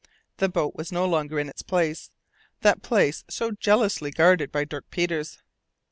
[0.37, 2.09] The boat was no longer in its place
[2.61, 5.37] that place so jealously guarded by Dirk Peters.